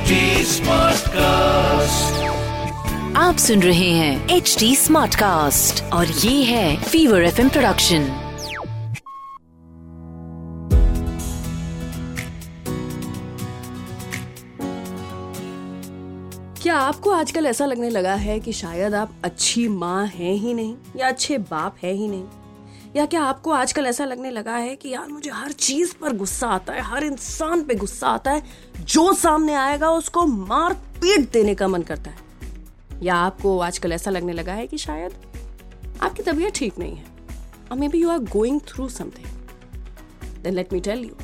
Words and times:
HD 0.00 0.18
Smartcast. 0.48 2.12
आप 3.16 3.36
सुन 3.36 3.62
रहे 3.62 3.88
हैं 3.90 4.36
एच 4.36 4.54
डी 4.58 4.74
स्मार्ट 4.76 5.14
कास्ट 5.14 5.82
और 5.92 6.06
ये 6.06 6.42
है 6.44 6.76
फीवर 6.82 7.22
एफ़ 7.22 7.40
प्रोडक्शन 7.48 8.06
क्या 16.62 16.76
आपको 16.76 17.10
आजकल 17.10 17.46
ऐसा 17.46 17.66
लगने 17.66 17.90
लगा 17.90 18.14
है 18.14 18.38
कि 18.40 18.52
शायद 18.52 18.94
आप 18.94 19.14
अच्छी 19.24 19.68
माँ 19.68 20.06
हैं 20.06 20.34
ही 20.34 20.54
नहीं 20.54 20.74
या 20.96 21.08
अच्छे 21.08 21.38
बाप 21.50 21.76
है 21.82 21.92
ही 21.92 22.08
नहीं 22.08 22.39
या 22.96 23.04
क्या 23.06 23.22
आपको 23.22 23.50
आजकल 23.50 23.86
ऐसा 23.86 24.04
लगने 24.04 24.30
लगा 24.30 24.54
है 24.56 24.74
कि 24.76 24.88
यार 24.88 25.08
मुझे 25.08 25.30
हर 25.30 25.52
चीज़ 25.52 25.94
पर 26.00 26.12
गुस्सा 26.12 26.48
आता 26.48 26.72
है, 26.72 26.80
हर 26.80 27.04
इंसान 27.04 27.62
पे 27.64 27.74
गुस्सा 27.74 28.08
आता 28.08 28.30
है, 28.30 28.42
जो 28.80 29.12
सामने 29.14 29.54
आएगा 29.54 29.90
उसको 29.90 30.24
मार 30.26 30.72
पीट 30.72 31.30
देने 31.32 31.54
का 31.54 31.68
मन 31.68 31.82
करता 31.82 32.10
है? 32.10 32.18
या 33.02 33.14
आपको 33.14 33.58
आजकल 33.58 33.92
ऐसा 33.92 34.10
लगने 34.10 34.32
लगा 34.32 34.52
है 34.52 34.66
कि 34.66 34.78
शायद 34.78 35.12
आपकी 36.02 36.22
तबीयत 36.22 36.54
ठीक 36.54 36.78
नहीं 36.78 36.96
है? 36.96 37.04
और 37.70 37.78
maybe 37.88 37.98
you 37.98 38.10
are 38.10 38.18
going 38.18 38.60
through 38.68 38.88
something 38.88 39.26
then 40.42 40.54
let 40.54 40.72
me 40.72 40.80
tell 40.80 41.04
you 41.04 41.16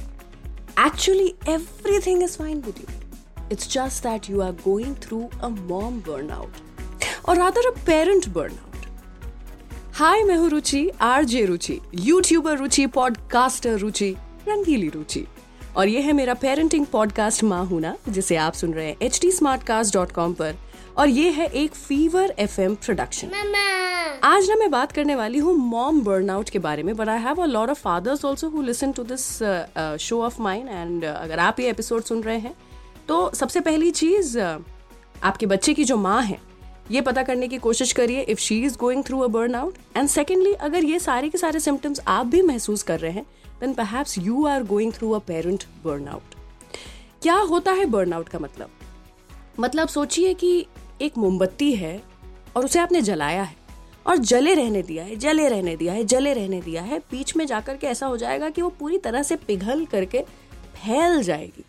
actually 0.86 1.34
everything 1.48 2.22
is 2.22 2.36
fine 2.38 2.60
with 2.66 2.80
you 2.80 3.48
it's 3.52 3.72
just 3.72 4.02
that 4.02 4.30
you 4.30 4.40
are 4.40 4.52
going 4.52 4.96
through 4.96 5.28
a 5.42 5.48
mom 5.48 6.00
burnout 6.30 6.52
or 7.28 7.36
rather 7.36 7.70
a 7.70 7.74
parent 7.86 8.28
burnout 8.52 8.75
hi 9.96 10.22
मैं 10.22 10.36
हूँ 10.36 10.48
Ruchi 10.50 10.88
R 11.00 11.24
J 11.24 11.44
Ruchi 11.46 11.78
YouTuber 11.94 12.56
Ruchi 12.58 12.86
podcaster 12.86 13.78
Ruchi 13.78 14.10
Rangili 14.48 14.88
Ruchi. 14.88 15.24
और 15.76 15.88
ये 15.88 16.00
है 16.00 16.12
मेरा 16.12 16.34
parenting 16.34 16.86
podcast 16.86 17.44
माँ 17.44 17.64
हूँ 17.64 17.80
ना 17.80 17.94
जिसे 18.08 18.36
आप 18.36 18.52
सुन 18.52 18.74
रहे 18.74 18.86
हैं 18.86 18.96
एच 19.02 19.20
टी 19.22 19.30
कॉम 20.14 20.34
पर। 20.34 20.54
और 20.96 21.08
ये 21.08 21.30
है 21.30 21.46
एक 21.46 21.74
फीवर 21.74 22.34
एफ़ 22.38 22.60
एम 22.60 22.74
प्रोडक्शन 22.74 23.30
आज 24.24 24.48
ना 24.48 24.56
मैं 24.56 24.70
बात 24.70 24.92
करने 24.92 25.14
वाली 25.14 25.38
हूँ 25.38 25.54
मॉम 25.54 26.00
बर्नआउट 26.00 26.50
के 26.50 26.58
बारे 26.58 26.82
में 26.82 26.94
but 26.96 27.08
I 27.08 27.18
have 27.18 27.42
a 27.42 27.46
lot 27.46 27.70
of 27.70 27.80
fathers 27.80 28.24
also 28.24 28.48
who 28.48 28.62
listen 28.62 28.92
to 28.92 29.02
this 29.02 29.26
show 30.00 30.20
of 30.22 30.40
mind 30.42 30.68
and 30.68 31.04
अगर 31.04 31.38
आप 31.38 31.60
ये 31.60 31.70
एपिसोड 31.70 32.02
सुन 32.02 32.22
रहे 32.22 32.38
हैं 32.38 32.54
तो 33.08 33.30
सबसे 33.34 33.60
पहली 33.60 33.90
चीज़ 33.90 34.38
uh, 34.38 34.60
आपके 35.22 35.46
बच्चे 35.46 35.74
की 35.74 35.84
जो 35.84 35.96
माँ 35.96 36.22
है 36.22 36.38
ये 36.90 37.00
पता 37.00 37.22
करने 37.22 37.48
की 37.48 37.58
कोशिश 37.58 37.92
करिए 37.92 38.20
if 38.20 38.38
she 38.38 38.62
is 38.64 38.76
going 38.78 39.04
through 39.04 39.20
a 39.20 39.26
burnout 39.54 39.74
and 39.96 40.08
secondly 40.08 40.52
अगर 40.52 40.84
ये 40.84 40.98
सारे 40.98 41.28
के 41.28 41.38
सारे 41.38 41.60
सिम्टम्स 41.60 42.00
आप 42.06 42.26
भी 42.26 42.42
महसूस 42.42 42.82
कर 42.82 43.00
रहे 43.00 43.10
हैं 43.10 43.26
then 43.60 43.74
perhaps 43.74 44.18
you 44.18 44.46
are 44.46 44.62
going 44.62 44.92
through 44.92 45.10
a 45.10 45.18
parent 45.18 45.64
burnout 46.08 46.34
क्या 47.22 47.34
होता 47.34 47.72
है 47.72 47.84
बर्न 47.84 48.12
आउट 48.12 48.28
का 48.28 48.38
मतलब? 48.38 48.70
मतलब 49.60 49.88
सोचिए 49.88 50.34
कि 50.34 50.66
एक 51.02 51.18
मोमबत्ती 51.18 51.74
है 51.74 52.02
और 52.56 52.64
उसे 52.64 52.78
आपने 52.78 53.02
जलाया 53.02 53.42
है 53.42 53.56
और 54.06 54.16
जले 54.16 54.54
रहने 54.54 54.82
दिया 54.82 55.04
है, 55.04 55.16
जले 55.16 55.48
रहने 55.48 55.76
दिया 55.76 55.92
है, 55.92 56.04
जले 56.04 56.32
रहने 56.32 56.60
दिया 56.60 56.82
है। 56.82 56.98
बीच 56.98 57.36
में 57.36 57.46
जाकर 57.46 57.76
के 57.76 57.86
ऐसा 57.86 58.06
हो 58.06 58.16
जाएगा 58.16 58.50
कि 58.50 58.62
वो 58.62 58.68
पूरी 58.68 58.98
तरह 58.98 59.22
से 59.22 59.36
पिघल 59.36 59.84
करके 59.84 60.18
फैल 60.74 61.22
जाएगी 61.22 61.64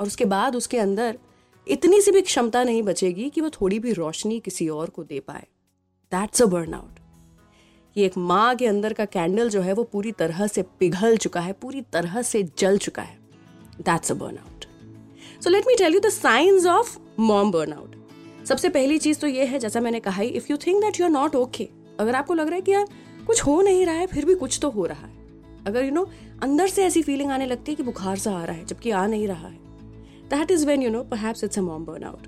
और 0.00 0.06
उसके 0.06 0.24
बाद 0.24 0.56
उसके 0.56 0.78
अंदर 0.78 1.18
इतनी 1.66 2.00
सी 2.00 2.10
भी 2.10 2.20
क्षमता 2.20 2.62
नहीं 2.64 2.82
बचेगी 2.82 3.28
कि 3.30 3.40
वो 3.40 3.50
थोड़ी 3.50 3.78
भी 3.78 3.92
रोशनी 3.92 4.38
किसी 4.40 4.68
और 4.68 4.90
को 4.90 5.02
दे 5.04 5.20
पाए। 5.20 5.46
दैट्स 6.12 6.42
अ 6.42 6.46
बर्न 6.46 6.74
आउट 6.74 6.98
ये 7.96 8.06
एक 8.06 8.16
माँ 8.18 8.54
के 8.56 8.66
अंदर 8.66 8.92
का 8.92 9.04
कैंडल 9.04 9.48
जो 9.48 9.60
है 9.60 9.72
वो 9.72 9.84
पूरी 9.84 10.12
तरह 10.12 10.46
से 10.46 10.62
पिघल 10.80 11.16
चुका 11.16 11.40
है 11.40 11.52
पूरी 11.52 11.80
तरह 11.92 12.22
से 12.22 12.42
जल 12.58 12.78
चुका 12.78 13.02
है। 13.02 13.18
That's 13.80 14.12
a 14.12 14.14
burnout 14.38 14.64
so 15.44 15.50
let 15.50 15.66
me 15.66 15.74
tell 15.74 15.94
you 15.94 16.00
the 16.00 16.08
science 16.08 16.66
of 16.66 16.96
mom 17.20 17.50
burnout 17.72 17.96
सबसे 18.46 18.68
पहली 18.68 18.98
चीज़ 18.98 19.18
तो 19.18 19.26
ये 19.26 19.44
है 19.44 19.58
जैसा 19.58 19.80
मैंने 19.80 20.00
कहा 20.00 20.22
if 20.22 20.46
you 20.50 20.56
think 20.56 20.82
that 20.84 21.00
you 21.00 21.06
are 21.06 21.12
not 21.12 21.36
okay 21.36 21.68
अगर 22.00 22.14
आपको 22.14 22.34
लग 22.34 22.46
रहा 22.46 22.54
है 22.54 22.62
कि 22.62 22.72
यार 22.72 22.86
कुछ 23.26 23.44
हो 23.46 23.60
नहीं 23.62 23.86
रहा 23.86 23.94
है 23.94 24.06
फिर 24.06 24.24
भी 24.24 24.34
कुछ 24.34 24.58
तो 24.62 24.70
हो 24.70 24.86
रहा 24.86 25.06
है। 25.06 25.18
अगर 25.66 25.80
यू 25.80 25.86
you 25.86 25.94
नो 25.94 26.02
know, 26.02 26.42
अंदर 26.42 26.68
से 26.68 26.84
ऐसी 26.84 27.02
फीलिंग 27.02 27.30
आने 27.30 27.46
लगती 27.46 27.72
है 27.72 27.76
कि 27.76 27.82
बुखार 27.82 28.18
सा 28.18 28.32
आ 28.32 28.44
रहा 28.44 28.56
है 28.56 28.64
जबकि 28.64 28.90
आ 28.90 29.06
नहीं 29.06 29.26
रहा 29.28 29.48
है। 29.48 29.69
That 30.30 30.50
is 30.50 30.66
when 30.66 30.82
you 30.82 30.90
know 30.90 31.02
perhaps 31.04 31.44
it's 31.44 31.58
a 31.58 31.62
mom 31.62 31.84
burnout 32.04 32.26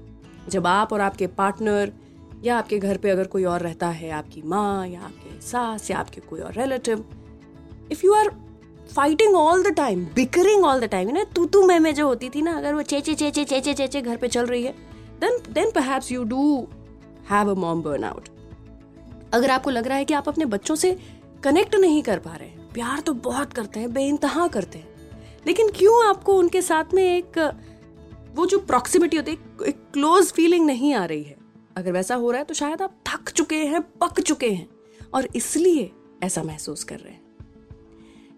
जब 0.48 0.66
आप 0.66 0.92
और 0.92 1.00
आपके 1.00 1.26
पार्टनर 1.26 1.92
या 2.44 2.56
आपके 2.58 2.78
घर 2.78 2.96
पे 2.96 3.10
अगर 3.10 3.26
कोई 3.26 3.44
और 3.44 3.60
रहता 3.60 3.88
है, 3.88 4.10
आपकी 4.10 4.42
माँ 4.44 4.86
या 4.88 5.00
आपके 5.00 5.40
सास 5.40 5.90
या 5.90 5.98
आपके 5.98 6.20
कोई 6.20 6.40
और 6.40 6.52
relative 6.52 7.04
if 7.92 8.00
you 8.04 8.12
are 8.14 8.30
fighting 8.94 9.34
all 9.36 9.62
the 9.62 9.74
time 9.74 10.04
bickering 10.14 10.64
all 10.64 10.80
the 10.80 10.84
time 10.84 11.10
ना 11.10 11.24
तू 11.36 11.44
तू 11.46 11.66
मैं 11.66 11.78
में 11.80 11.94
जो 11.94 12.06
होती 12.06 12.28
थी 12.30 12.42
ना, 12.42 12.56
अगर 12.58 12.74
वो 12.74 12.82
चेचे 12.82 13.14
चेचे 13.14 13.44
चेचे 13.44 13.74
चेचे 13.74 14.00
घर 14.02 14.16
पे 14.16 14.28
चल 14.28 14.46
रही 14.46 14.62
है 14.64 14.72
then 15.20 15.38
then 15.52 15.70
perhaps 15.70 16.12
you 16.12 16.24
do 16.24 16.68
have 17.30 17.50
a 17.50 17.54
mom 17.54 17.82
burnout 18.04 18.28
अगर 19.34 19.50
आपको 19.50 19.70
लग 19.70 19.86
रहा 19.86 19.98
है 19.98 20.04
कि 20.04 20.14
आप 20.14 20.28
अपने 20.28 20.44
बच्चों 20.46 20.74
से 20.74 20.96
कनेक्ट 21.44 21.74
नहीं 21.74 22.02
कर 22.02 22.18
पा 22.18 22.34
रहे 22.36 22.48
प्यार 22.74 23.00
तो 23.00 23.12
बहुत 23.14 23.52
करते 23.52 23.80
हैं, 23.80 23.92
बेइंतहा 23.92 24.46
करते 24.48 24.78
हैं, 24.78 24.88
लेकिन 25.46 25.70
क्यों 25.76 26.04
आपको 26.06 26.34
उनके 26.34 26.62
साथ 26.62 26.94
में 26.94 27.04
एक 27.04 27.38
वो 28.34 28.46
जो 28.46 28.58
प्रॉक्सिमिटी 28.58 29.16
होती 29.16 29.30
है, 29.30 29.36
एक 29.68 29.76
क्लोज 29.92 30.32
फीलिंग 30.32 30.66
नहीं 30.66 30.94
आ 30.94 31.04
रही 31.04 31.22
है। 31.22 31.36
अगर 31.76 31.92
वैसा 31.92 32.14
हो 32.14 32.30
रहा 32.30 32.38
है 32.38 32.44
तो 32.44 32.54
शायद 32.54 32.82
आप 32.82 32.94
थक 33.08 33.30
चुके 33.30 33.56
हैं, 33.56 33.80
पक 34.00 34.20
चुके 34.20 34.50
हैं, 34.50 34.68
और 35.14 35.28
इसलिए 35.36 35.90
ऐसा 36.22 36.42
महसूस 36.42 36.84
कर 36.84 36.98
रहे 36.98 37.12
हैं। 37.12 37.20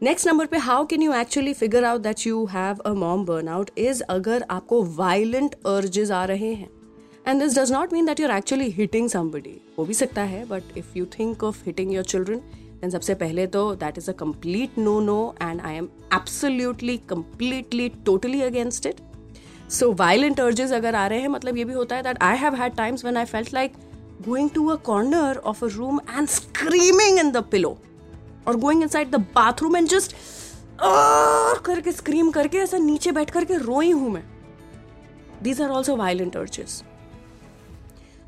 नेक्स्ट 0.03 0.27
नंबर 0.29 0.47
पे 0.47 0.57
how 0.59 0.87
can 0.87 1.03
you 1.03 1.13
actually 1.15 1.53
figure 1.55 1.85
out 1.85 2.01
that 2.01 2.27
you 2.27 2.45
have 2.47 2.77
a 2.77 2.93
mom 2.95 3.25
burnout 3.49 3.71
is 3.79 4.03
अगर 4.03 4.45
आपको 4.51 4.83
वायलेंट 4.97 5.55
अर्जेस 5.67 6.11
आ 6.11 6.25
रहे 6.25 6.53
हैं। 6.55 6.69
And 7.29 7.43
this 7.43 7.59
does 7.59 7.73
not 7.73 7.93
mean 7.93 8.07
that 8.07 8.21
you 8.21 8.29
are 8.29 8.37
actually 8.37 8.69
hitting 8.71 9.09
somebody 9.09 9.61
हो 9.79 9.85
भी 9.85 9.95
सकता 9.95 10.23
है 10.23 10.45
but 10.47 10.77
if 10.79 10.99
you 10.99 11.07
think 11.19 11.45
of 11.45 11.63
hitting 11.67 11.93
your 11.95 12.05
children 12.05 12.39
then 12.81 12.91
सबसे 12.91 13.15
पहले 13.15 13.47
तो 13.47 13.75
that 13.75 13.99
is 13.99 14.11
a 14.11 14.15
complete 14.15 14.79
no 14.79 14.99
no 15.01 15.35
and 15.43 15.61
I 15.61 15.75
am 15.75 15.89
absolutely 16.15 16.97
completely 17.09 17.89
totally 18.07 18.43
against 18.43 18.87
it 18.87 19.01
so 19.71 19.93
violent 19.93 20.41
urges 20.41 20.73
अगर 20.73 20.95
आ 20.95 21.07
रहे 21.07 21.21
हैं 21.21 21.29
मतलब 21.29 21.57
ये 21.57 21.65
भी 21.65 21.73
होता 21.73 21.97
है 21.97 22.03
that 22.03 22.23
I 22.23 22.37
have 22.37 22.55
had 22.55 22.77
times 22.77 23.05
when 23.05 23.17
I 23.17 23.25
felt 23.25 23.53
like 23.55 23.73
going 24.29 24.51
to 24.51 24.67
a 24.69 24.75
corner 24.85 25.37
of 25.37 25.65
a 25.65 25.69
room 25.69 26.01
and 26.11 26.29
screaming 26.29 27.19
in 27.19 27.31
the 27.33 27.45
pillow 27.51 27.77
or 28.49 28.57
going 28.57 28.83
inside 28.89 29.11
the 29.11 29.21
bathroom 29.35 29.77
and 29.77 29.89
just 29.89 30.17
करके 31.65 31.93
स्क्रीम 31.93 32.31
करके, 32.31 32.59
ऐसा 32.59 32.79
नीचे 32.79 33.13
बैठ 33.13 33.31
करके 33.31 33.57
रोई 33.57 33.91
हूँ 33.91 34.11
मैं। 34.11 34.23
These 35.43 35.61
are 35.63 35.71
also 35.71 35.97
violent 35.97 36.37
urges 36.37 36.83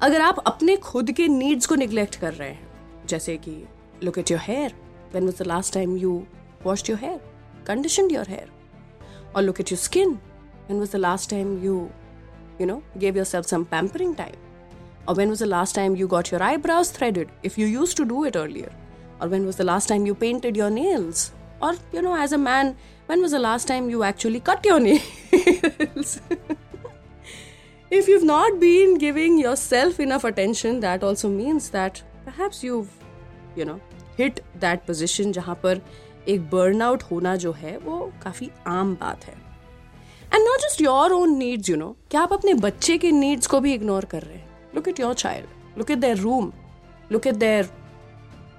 अगर 0.01 0.21
आप 0.21 0.39
अपने 0.47 0.77
खुद 0.77 1.11
के 1.13 1.27
नीड्स 1.29 1.67
को 1.67 1.75
निग्लेक्ट 1.75 2.17
कर 2.17 2.33
रहे 2.35 2.49
हैं, 2.49 3.07
जैसे 3.09 3.37
कि 3.37 3.63
look 4.05 4.19
at 4.19 4.31
your 4.31 4.41
hair 4.43 4.75
when 5.15 5.25
was 5.25 5.43
the 5.43 5.47
last 5.47 5.75
time 5.75 5.97
you 5.97 6.23
wash 6.65 6.89
your 6.91 6.99
hair 6.99 7.21
condition 7.67 8.11
your 8.11 8.29
hair 8.29 8.51
or 9.37 9.43
look 9.43 9.61
at 9.61 9.73
your 9.73 9.79
skin 9.79 10.19
When 10.68 10.80
was 10.80 10.92
the 10.92 11.00
last 11.00 11.30
time 11.30 11.62
you, 11.64 11.92
you 12.60 12.66
know, 12.66 12.84
gave 12.98 13.16
yourself 13.16 13.46
some 13.46 13.66
pampering 13.66 14.16
time? 14.16 14.36
Or 15.08 15.16
when 15.16 15.30
was 15.30 15.40
the 15.40 15.48
last 15.48 15.74
time 15.76 15.96
you 15.96 16.08
got 16.08 16.32
your 16.32 16.42
eyebrows 16.44 16.92
threaded 16.92 17.30
if 17.44 17.58
you 17.58 17.66
used 17.66 17.98
to 17.98 18.06
do 18.06 18.24
it 18.26 18.36
earlier? 18.36 18.72
Or 19.20 19.28
when 19.28 19.46
was 19.46 19.56
the 19.56 19.64
last 19.64 19.88
time 19.88 20.06
you 20.06 20.16
painted 20.16 20.56
your 20.56 20.70
nails? 20.70 21.32
Or, 21.62 21.76
you 21.92 22.02
know, 22.02 22.16
as 22.16 22.32
a 22.32 22.38
man, 22.38 22.76
when 23.08 23.22
was 23.22 23.32
the 23.32 23.40
last 23.40 23.68
time 23.68 23.90
you 23.90 24.04
actually 24.04 24.40
cut 24.40 24.66
your 24.66 24.80
nails? 24.80 26.22
if 27.92 28.08
you've 28.08 28.24
not 28.24 28.60
been 28.60 28.98
giving 28.98 29.38
yourself 29.38 30.00
enough 30.00 30.24
attention, 30.24 30.80
that 30.80 31.04
also 31.04 31.30
means 31.30 31.70
that 31.70 32.02
perhaps 32.26 32.64
you've, 32.64 32.90
you 33.56 33.66
know, 33.66 33.80
hit 34.18 34.44
that 34.60 34.86
position 34.88 35.32
जहाँ 35.34 35.56
पर 35.64 35.82
एक 36.30 36.50
burnout 36.50 37.04
होना 37.04 37.36
जो 37.36 37.52
है 37.52 37.78
वो 37.78 38.14
काफ़ी 38.24 38.50
आम 38.68 38.96
बात 38.96 39.26
है 39.26 39.45
and 40.37 40.45
not 40.45 40.61
just 40.61 40.81
your 40.81 41.13
own 41.13 41.37
needs 41.37 41.69
you 41.71 41.77
know 41.77 41.97
क्या 42.11 42.21
आप 42.21 42.33
अपने 42.33 42.55
बच्चे 42.55 42.99
के 42.99 43.11
नीड्स 43.11 43.47
को 43.47 43.61
भी 43.61 43.75
इग्नोर 43.75 44.05
कर 44.05 44.23
रहे 44.23 44.37
हैं? 44.37 44.49
Look 44.75 44.89
at 44.89 45.01
your 45.01 45.15
child 45.15 45.79
look 45.79 45.91
at 45.91 45.99
their 45.99 46.17
room 46.17 46.53
look 47.13 47.27
at 47.27 47.35
their 47.35 47.69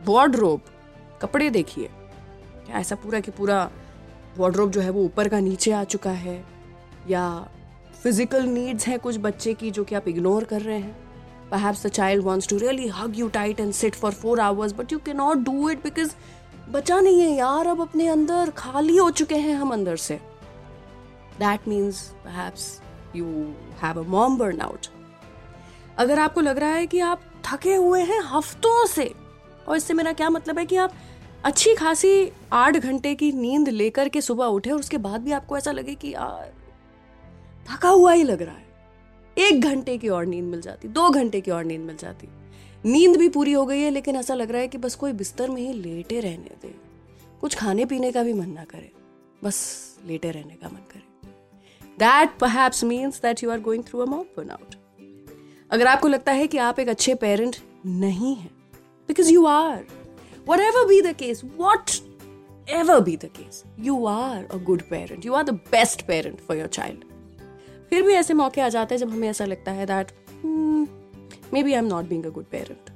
wardrobe 0.05 0.61
कपड़े 1.21 1.49
देखिए। 1.49 1.89
क्या 2.65 2.79
ऐसा 2.79 2.95
पूरा 2.95 3.19
कि 3.19 3.31
पूरा 3.31 3.71
वार्डरोब 4.37 4.71
जो 4.71 4.81
है 4.81 4.89
वो 4.89 5.03
ऊपर 5.03 5.27
का 5.27 5.39
नीचे 5.39 5.71
आ 5.71 5.83
चुका 5.83 6.11
है? 6.11 6.45
या 7.09 7.49
फ़िज़िकल 8.03 8.43
नीड्स 8.43 8.87
हैं 8.87 8.99
कुछ 8.99 9.17
बच्चे 9.17 9.53
की 9.53 9.71
जो 9.71 9.83
कि 9.83 9.95
आप 9.95 10.07
इग्नोर 10.07 10.43
कर 10.43 10.61
रहे 10.61 10.79
हैं? 10.79 10.95
Perhaps 11.51 11.85
the 11.85 11.93
child 11.99 12.25
wants 12.25 12.49
to 12.53 12.59
really 12.63 12.87
hug 12.87 13.19
you 13.21 13.29
tight 13.35 13.61
and 13.65 13.75
sit 13.75 13.99
for 14.03 14.11
four 14.23 14.39
hours, 14.39 14.73
but 14.79 14.95
you 14.95 14.99
cannot 15.09 15.45
do 15.49 15.75
it 15.75 15.85
because 15.85 16.15
बचा 16.69 16.99
नहीं 16.99 17.21
है 17.21 17.31
यार 17.31 17.67
अब 17.67 17.81
अपने 17.81 18.07
अंदर 18.07 18.49
खाली 18.49 18.97
हो 18.97 19.11
चुके 19.11 19.35
हैं 19.35 19.55
हम 19.55 19.73
अंदर 19.73 19.95
से। 19.95 20.36
That 21.39 21.67
means 21.67 22.01
perhaps 22.25 22.69
you 23.15 23.25
have 23.83 23.99
a 23.99 24.07
mom 24.07 24.37
burnout 24.61 24.87
अगर 25.97 26.19
आपको 26.19 26.41
लग 26.41 26.57
रहा 26.57 26.69
है 26.69 26.87
कि 26.87 26.99
आप 26.99 27.21
थके 27.45 27.75
हुए 27.75 28.01
हैं 28.03 28.19
हफ्तों 28.25 28.85
से, 28.85 29.11
और 29.67 29.77
इससे 29.77 29.93
मेरा 29.93 30.13
क्या 30.13 30.29
मतलब 30.29 30.59
है 30.59 30.65
कि 30.65 30.75
आप 30.75 30.93
अच्छी 31.45 31.73
खासी 31.75 32.31
आठ 32.53 32.77
घंटे 32.77 33.13
की 33.15 33.31
नींद 33.31 33.69
लेकर 33.69 34.09
के 34.09 34.21
सुबह 34.21 34.45
उठे 34.45 34.71
और 34.71 34.79
उसके 34.79 34.97
बाद 34.97 35.21
भी 35.21 35.31
आपको 35.31 35.57
ऐसा 35.57 35.71
लगे 35.71 35.95
कि 35.95 36.13
यार, 36.13 36.53
थका 37.65 37.89
हुआ 37.89 38.11
ही 38.11 38.23
लग 38.23 38.41
रहा 38.41 38.55
है। 38.55 38.65
एक 39.37 39.61
घंटे 39.61 39.97
की 39.97 40.09
और 40.09 40.25
नींद 40.25 40.45
मिल 40.45 40.61
जाती, 40.61 40.87
दो 40.87 41.09
घंटे 41.09 41.41
की 41.41 41.51
और 41.51 41.63
नींद 41.63 41.81
मिल 41.81 41.97
जाती। 41.97 42.27
नींद 42.83 43.17
भी 43.17 43.29
पूरी 43.29 43.51
हो 43.51 43.65
गई 43.65 43.79
है, 43.79 43.89
लेकिन 43.89 44.15
ऐसा 44.15 44.33
लग 44.33 44.51
रहा 44.51 44.61
है 44.61 44.67
कि 44.67 44.77
बस 44.77 44.95
कोई 44.95 45.13
बिस्तर 45.13 45.49
में 45.49 45.61
ही 45.61 45.73
लेटे 45.73 46.19
रहने 46.19 46.55
दे। 46.61 46.73
कुछ 47.41 47.55
खाने 47.55 47.85
पीने 47.85 48.11
का 48.11 48.23
भी 48.23 48.33
मन 48.33 48.49
ना 48.49 48.63
करे, 48.65 48.91
बस 49.43 49.59
लेटे 50.05 50.31
रहने 50.31 50.53
का 50.53 50.69
मन 50.69 50.87
करे। 50.91 51.06
That 51.99 52.37
perhaps 52.39 52.83
means 52.83 53.21
that 53.21 53.43
you 53.43 53.49
are 53.51 53.59
going 53.59 53.83
through 53.83 53.99
a 53.99 54.05
mom 54.05 54.23
burnout 54.37 54.75
अगर 55.71 55.87
आपको 55.87 56.07
लगता 56.07 56.31
है 56.31 56.47
कि 56.47 56.57
आप 56.57 56.79
एक 56.79 56.89
अच्छे 56.89 57.15
पेरेंट 57.15 57.55
नहीं 57.85 58.35
हैं 58.35 58.49
because 59.09 59.31
you 59.31 59.45
are 59.45 59.85
whatever 60.59 60.87
be 60.87 61.01
the 61.01 61.15
case 61.15 61.41
whatever 62.69 62.99
be 62.99 63.15
the 63.17 63.29
case 63.37 63.63
you 63.79 64.05
are 64.05 64.45
a 64.45 64.57
good 64.63 64.81
parent 64.89 65.25
you 65.25 65.33
are 65.33 65.43
the 65.43 65.53
best 65.71 66.01
parent 66.07 66.39
for 66.39 66.57
your 66.57 66.67
child 66.69 67.03
फिर 67.89 68.03
भी 68.03 68.13
ऐसे 68.13 68.33
मौके 68.33 68.61
आ 68.61 68.69
जाते 68.69 68.95
हैं 68.95 68.99
जब 68.99 69.09
हमें 69.09 69.29
ऐसा 69.29 69.45
लगता 69.45 69.71
है 69.71 69.85
that 69.85 70.11
maybe 71.63 71.73
I 71.73 71.77
am 71.79 71.85
not 71.85 72.05
being 72.05 72.25
a 72.25 72.29
good 72.29 72.45
parent 72.51 72.89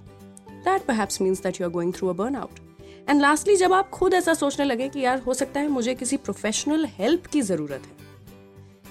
that 0.66 0.86
perhaps 0.86 1.22
means 1.22 1.44
that 1.44 1.62
you 1.62 1.68
are 1.68 1.72
going 1.74 1.94
through 1.94 2.08
a 2.08 2.14
burnout 2.36 2.60
and 3.10 3.22
lastly 3.22 3.56
जब 3.56 3.74
आप 3.74 3.90
खुद 3.90 4.14
ऐसा 4.14 4.34
सोचने 4.34 4.66
लगे 4.66 4.88
कि 4.90 5.00
यार, 5.00 5.20
हो 5.20 5.34
सकता 5.34 5.60
है 5.60 5.68
मुझे 5.68 5.96
किसी 5.96 6.18
प्रोफेशनल 6.18 6.86
हेल्प 6.90 7.26
की 7.26 7.42
ज़रूरत 7.42 7.86
है 7.86 8.01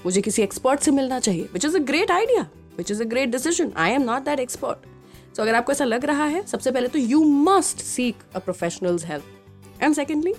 मुझे 0.05 0.21
किसी 0.21 0.41
एक्सपर्ट 0.41 0.79
से 0.79 0.91
मिलना 0.91 1.19
चाहिए 1.19 1.49
which 1.53 1.65
is 1.65 1.75
a 1.77 1.79
great 1.79 2.11
idea 2.11 2.47
which 2.77 2.91
is 2.91 3.01
a 3.03 3.05
great 3.05 3.29
decision 3.29 3.71
I 3.77 3.91
am 3.91 4.01
not 4.01 4.23
that 4.25 4.39
expert 4.39 5.35
so 5.35 5.41
अगर 5.41 5.55
आपको 5.55 5.71
ऐसा 5.71 5.85
लग 5.85 6.05
रहा 6.05 6.25
है, 6.25 6.45
सबसे 6.47 6.71
पहले 6.71 6.87
तो 6.87 6.99
you 6.99 7.23
must 7.23 7.77
seek 7.77 8.15
a 8.35 8.39
professional 8.39 8.99
help 9.05 9.83
and 9.83 9.95
secondly 9.95 10.33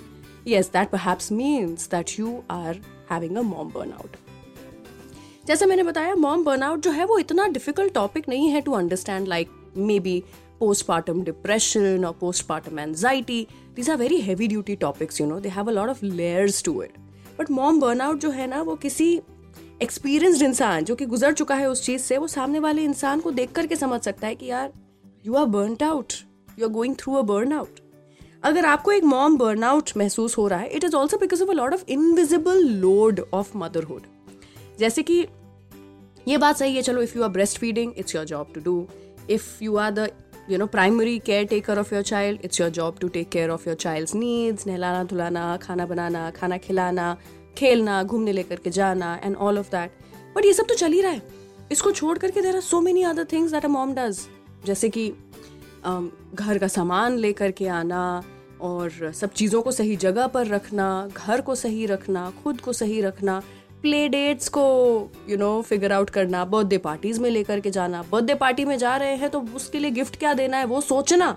yes, 0.46 0.68
that 0.74 0.88
perhaps 0.92 1.26
means 1.30 1.82
that 1.90 2.12
you 2.18 2.30
are 2.52 2.76
having 3.08 3.36
a 3.40 3.42
mom 3.48 3.68
burnout. 3.74 4.16
जैसे 5.46 5.66
मैंने 5.66 5.82
बताया 5.82 6.14
मॉम 6.14 6.44
बर्नआउट 6.44 6.80
जो 6.80 6.90
है 6.90 7.04
वो 7.04 7.18
इतना 7.18 7.46
डिफ़िकल्ट 7.48 7.94
टॉपिक 7.94 8.28
नहीं 8.28 8.48
है 8.50 8.60
to 8.60 8.72
understand 8.72 9.28
like 9.28 9.50
maybe 10.00 10.22
postpartum 10.62 11.22
depression 11.26 12.04
or 12.08 12.12
postpartum 12.18 12.80
anxiety. 12.80 13.38
These 13.76 13.88
are 13.88 13.96
very 14.02 14.18
heavy 14.26 14.48
duty 14.50 14.76
topics, 14.82 15.20
you 15.20 15.26
know, 15.30 15.38
they 15.46 15.54
have 15.54 15.70
a 15.70 15.76
lot 15.78 15.92
of 15.94 16.02
layers 16.18 16.60
to 16.68 16.74
it. 16.84 16.98
But 17.38 17.50
mom 17.50 17.80
burnout 17.80 18.18
जो 18.20 18.30
है 18.30 18.46
ना, 18.46 18.60
वो 18.62 18.76
किसी 18.76 19.08
एक्सपीरियंस्ड 19.82 20.42
इंसान, 20.42 20.84
जो 20.84 20.94
कि 20.94 21.06
गुजर 21.06 21.32
चुका 21.32 21.54
है 21.54 21.70
उस 21.70 21.84
चीज़ 21.86 22.02
से, 22.02 22.18
वो 22.18 22.26
सामने 22.26 22.58
वाले 22.58 22.82
इंसान 22.84 23.20
को 23.20 23.30
देख 23.30 23.52
करके 23.52 23.76
समझ 23.76 24.00
सकता 24.00 24.26
है 24.26 24.34
कि 24.34 24.46
यार 24.46 24.72
you 25.26 25.34
are 25.34 25.44
burnout 25.84 26.12
you 26.58 26.66
are 26.66 26.72
going 26.72 26.94
through 26.96 27.14
a 27.14 27.22
burnout 27.52 27.80
अगर 28.44 28.64
आपको 28.64 28.92
एक 28.92 29.04
मॉम 29.04 29.36
बर्नआउट 29.38 29.90
महसूस 29.96 30.38
हो 30.38 30.46
रहा 30.48 30.58
है 30.58 30.68
it 30.68 30.84
is 30.84 30.94
also 30.96 31.18
because 31.18 31.42
of 31.42 31.50
a 31.50 31.54
lot 31.54 31.74
of 31.74 31.84
invisible 31.88 32.64
load 32.64 33.20
of 33.34 33.56
motherhood 33.56 34.02
जैसे 34.78 35.02
कि, 35.02 35.26
ये 36.28 36.36
बात 36.36 36.56
सही 36.56 36.76
है, 36.76 36.82
चलो 36.82 37.02
if 37.02 37.16
you 37.18 37.22
are 37.22 37.28
breastfeeding 37.58 37.92
it's 37.98 38.14
your 38.14 38.24
job 38.24 38.52
to 38.54 38.60
do 38.60 38.86
if 39.30 39.64
you 39.64 39.76
are 39.76 39.90
the 39.90 40.08
you 40.50 40.58
know 40.58 40.66
primary 40.66 41.18
caretaker 41.44 41.78
of 41.78 41.94
your 41.94 42.02
child 42.02 42.40
it's 42.44 42.60
your 42.60 42.70
job 42.70 42.98
to 43.00 43.08
take 43.08 43.28
care 43.28 43.50
of 43.50 43.68
your 43.68 43.76
child 43.76 44.10
needs 44.14 44.66
नहलाना 44.66 45.04
धुलाना 45.04 45.56
खाना 45.56 45.86
बनाना, 45.86 46.30
खाना 46.30 46.56
खिलाना 46.56 47.16
खेलना 47.58 48.02
घूमने 48.02 48.32
लेकर 48.32 48.56
के 48.56 48.70
जाना 48.70 49.14
and 49.24 49.36
all 49.36 49.58
of 49.58 49.70
that 49.70 49.90
but 50.36 50.44
ये 50.44 50.52
सब 50.52 50.66
तो 50.66 50.74
चल 50.74 50.92
ही 50.92 51.00
रहा 51.00 51.12
है। 51.12 51.22
इसको 51.72 51.90
छोड़ 51.92 52.18
करके 52.18 52.40
there 52.40 52.54
are 52.54 52.60
so 52.62 52.80
many 52.80 53.02
other 53.02 53.26
things 53.32 53.52
that 53.52 53.64
a 53.64 53.68
mom 53.68 53.94
does 53.94 54.20
जैसे 54.64 54.88
कि 54.88 55.12
um, 55.86 56.08
घर 56.34 56.58
का 56.58 56.68
सामान 56.68 57.16
लेकर 57.18 57.50
के 57.50 57.68
आना 57.68 58.22
और 58.60 59.12
सब 59.14 59.32
चीज़ों 59.32 59.62
को 59.62 59.70
सही 59.72 59.96
जगह 59.96 60.26
पर 60.26 60.46
रखना 60.46 61.08
घर 61.16 61.40
को 61.40 61.54
सही 61.54 61.86
रखना 61.86 62.30
खुद 62.44 62.60
को 62.60 62.72
सही 62.72 63.00
रखना 63.00 63.42
प्ले 63.82 64.08
डेट्स 64.08 64.48
को 64.48 64.66
यू 65.28 65.36
नो 65.36 65.62
फिगर 65.62 65.92
आउट 65.92 66.10
करना 66.10 66.44
बर्थडे 66.44 66.78
पार्टीज़ 66.78 67.20
में 67.20 67.30
लेकर 67.30 67.60
के 67.60 67.70
जाना। 67.70 68.02
बर्थडे 68.02 68.34
पार्टी 68.34 68.64
में 68.64 68.76
जा 68.78 68.96
रहे 68.96 69.14
हैं 69.16 69.30
तो 69.30 69.40
उसके 69.56 69.78
लिए 69.78 69.90
गिफ्ट 69.90 70.18
क्या 70.18 70.34
देना 70.34 70.56
है? 70.56 70.64
वो 70.64 70.80
सोचना। 70.80 71.36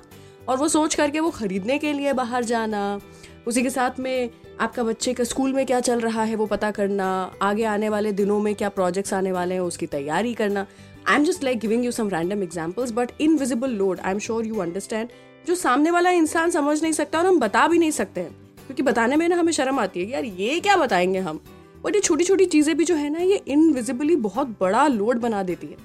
और 0.50 0.58
वो 0.58 0.68
सोच 0.68 0.96
करके 0.96 1.20
वो 1.20 1.30
खरीदने 1.30 1.78
के 1.78 1.94
लिए 1.94 2.14
बाहर 2.14 2.44
जाना। 2.44 3.00
उसी 3.48 3.64
के 3.64 3.70
साथ 3.70 4.00
में 4.00 4.30
आपका 4.60 4.84
बच्चे 4.84 5.14
का 5.14 5.24
स्कूल 5.24 5.54
में 5.54 5.66
क्या 5.66 5.80
चल 5.80 6.00
रहा 6.00 6.24
है 6.24 6.36
वो 6.36 6.46
पता 6.46 6.70
करना, 6.72 7.06
आगे 7.42 7.64
आने 7.64 7.90
वाले 7.90 8.12
दिनों 8.12 8.40
में 8.40 8.54
क्या 8.56 8.70
प्रोजेक्ट्स 8.70 9.14
आने 9.14 9.32
वाले 9.32 9.54
हैं 9.54 9.62
उसकी 9.62 9.86
तैयारी 9.86 10.34
करना। 10.34 10.66
I 11.08 11.16
am 11.16 11.24
just 11.24 11.44
like 11.44 11.60
giving 11.60 11.86
you 11.86 11.92
some 11.92 12.10
random 12.10 12.44
examples 12.44 12.92
but 12.92 13.10
invisible 13.22 13.72
load 13.72 14.00
I 14.00 14.12
am 14.12 14.20
sure 14.20 14.46
you 14.46 14.60
understand 14.60 15.10
जो 15.48 15.56
सामने 15.56 15.92
वाला 15.92 16.10
इंसान 16.12 16.52
समझ 16.52 16.82
नहीं 16.82 16.92
सकता 16.92 17.20
और 17.20 17.26
हम 17.26 17.40
बता 17.40 17.68
भी 17.68 17.78
नहीं 17.80 17.92
सकते 17.92 18.22
हैं। 18.22 18.32
क्योंकि 18.66 18.84
बताने 18.84 19.16
में 19.16 19.28
ना 19.30 19.36
हमें 19.36 19.52
शर्म 19.54 19.80
आती 19.80 20.04
है 20.04 20.12
यार 20.12 20.26
ये 20.26 20.60
क्या 20.60 20.76
बताएँगे 20.78 21.20
हम? 21.20 21.42
बट 21.84 21.96
ये 21.96 22.02
छोटी 22.02 22.24
छोटी 22.24 22.46
चीज़ें 22.46 22.76
भी 22.78 22.86
जो 22.86 22.96
है 22.96 23.10
ना, 23.10 23.20
ये 23.20 23.42
इनविजिबली 23.48 24.16
बहुत 24.18 24.56
बड़ा 24.62 24.88
लोड 24.88 25.20
बना 25.20 25.44
देती 25.44 25.68
है। 25.68 25.78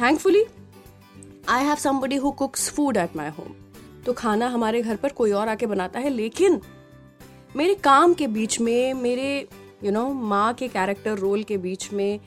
Thankfully 0.00 0.44
I 1.48 1.64
have 1.64 1.76
somebody 1.76 2.16
who 2.16 2.30
cooks 2.32 2.68
food 2.70 2.96
at 2.96 3.16
my 3.16 3.28
home 3.28 3.54
तो 4.06 4.12
खाना 4.12 4.46
हमारे 4.48 4.82
घर 4.82 4.96
पर 4.96 5.12
कोई 5.12 5.32
और 5.32 5.48
आके 5.48 5.66
बनाता 5.66 6.00
है, 6.00 6.10
लेकिन 6.10 6.60
मेरे 7.56 7.74
काम 7.74 8.14
के 8.14 8.26
बीच 8.26 8.60
में, 8.60 8.94
मेरे 8.94 9.46
यू 9.84 9.90
नो 9.92 10.08
माँ 10.12 10.52
के 10.54 10.68
कैरेक्टर 10.68 11.18
रोल 11.18 11.42
के 11.42 11.56
बीच 11.56 11.92
में, 11.92 12.20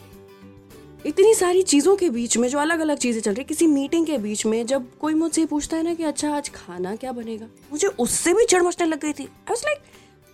इतनी 1.05 1.33
सारी 1.33 1.61
चीज़ों 1.63 1.95
के 1.95 2.09
बीच 2.09 2.37
में, 2.37 2.47
जो 2.49 2.59
अलग 2.59 2.79
अलग 2.79 2.97
चीज़ें 2.97 3.21
चल 3.21 3.33
रही 3.33 3.43
किसी 3.45 3.67
मीटिंग 3.67 4.05
के 4.05 4.17
बीच 4.17 4.45
में, 4.45 4.65
जब 4.65 4.87
कोई 5.01 5.13
मुझसे 5.13 5.45
पूछता 5.45 5.77
है 5.77 5.83
ना 5.83 5.93
कि 5.93 6.03
अच्छा 6.03 6.35
आज 6.35 6.49
खाना 6.55 6.95
क्या 6.95 7.11
बनेगा, 7.11 7.47
मुझे 7.71 7.87
उससे 7.87 8.33
भी 8.33 8.45
चढ़ 8.45 8.61
मचने 8.63 8.87
लग 8.87 8.99
गई 9.01 9.13
थी। 9.13 9.23
I 9.23 9.49
was 9.49 9.63
like 9.65 9.81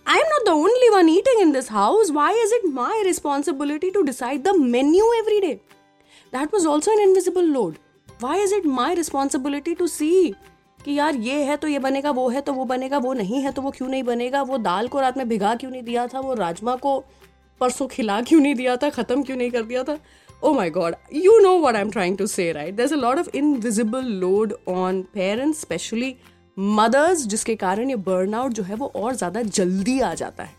I 0.06 0.18
am 0.18 0.26
not 0.26 0.46
the 0.46 0.52
only 0.56 0.88
one 0.88 1.08
eating 1.08 1.40
in 1.40 1.52
this 1.52 1.70
house 1.72 2.10
why 2.10 2.40
is 2.42 2.54
it 2.54 2.66
my 2.74 3.02
responsibility 3.04 3.90
to 3.90 4.02
decide 4.02 4.42
the 4.42 4.54
menu 4.56 5.12
every 5.12 5.40
day 5.40 5.52
that 6.32 6.54
was 6.54 6.66
also 6.66 6.92
an 6.92 7.00
invisible 7.00 7.44
load 7.46 7.74
why 8.22 8.42
is 8.42 8.54
it 8.54 8.66
my 8.66 8.94
responsibility 8.94 9.74
to 9.74 9.86
see 9.86 10.34
कि 10.88 10.94
यार 10.94 11.14
ये 11.14 11.42
है 11.44 11.56
तो 11.56 11.68
ये 11.68 11.78
बनेगा, 11.78 12.10
वो 12.10 12.28
है 12.28 12.40
तो 12.40 12.52
वो 12.52 12.64
बनेगा, 12.64 12.98
वो 12.98 13.12
नहीं 13.12 13.40
है 13.42 13.50
तो 13.52 13.62
वो 13.62 13.70
क्यों 13.70 13.88
नहीं 13.88 14.02
बनेगा? 14.02 14.40
वो 14.42 14.58
दाल 14.58 14.86
को 14.88 15.00
रात 15.00 15.16
में 15.16 15.28
भिगा 15.28 15.54
क्यों 15.54 15.70
नहीं 15.70 15.82
दिया 15.82 16.06
था? 16.06 16.20
वो 16.20 16.34
राजमा 16.34 16.76
को 16.76 16.98
परसों 17.60 17.86
खिला 17.88 18.20
क्यों 18.22 18.40
नहीं 18.40 18.54
दिया 18.54 18.76
था? 18.76 18.90
खत्म 18.90 19.22
क्यों 19.22 19.36
नहीं 19.36 19.50
कर 19.50 19.62
दिया 19.62 19.82
था? 19.84 19.98
ओ 20.42 20.52
my 20.54 20.70
god 20.70 20.94
you 21.14 21.38
know 21.38 21.52
what 21.60 21.74
I 21.74 21.82
am 21.82 21.90
trying 21.90 22.16
to 22.18 22.26
say 22.26 22.50
right 22.52 22.74
there 22.74 22.92
a 22.92 22.96
lot 22.96 23.18
of 23.18 23.28
invisible 23.34 24.04
load 24.22 24.54
on 24.68 25.02
parents 25.14 25.60
specially 25.60 26.14
mothers 26.56 27.26
जिसके 27.26 27.54
कारण 27.56 27.90
ये 27.90 27.96
बर्नआउट 28.08 28.52
जो 28.52 28.62
है 28.62 28.74
वो 28.74 28.92
और 28.96 29.14
ज़्यादा 29.14 29.42
जल्दी 29.42 30.00
आ 30.00 30.14
जाता 30.14 30.44
है। 30.44 30.54